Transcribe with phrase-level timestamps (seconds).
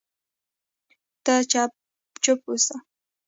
[1.25, 1.33] ته
[2.25, 2.75] چپ سه